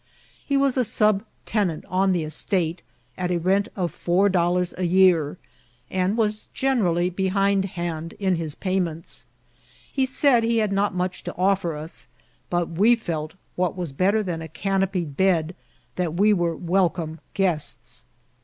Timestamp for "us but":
11.77-12.67